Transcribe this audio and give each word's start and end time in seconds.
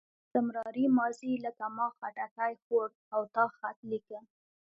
استمراري 0.25 0.85
ماضي 0.97 1.31
لکه 1.45 1.65
ما 1.77 1.87
خټکی 1.97 2.53
خوړ 2.63 2.87
او 3.13 3.21
تا 3.35 3.43
خط 3.57 3.77
لیکه. 3.91 4.19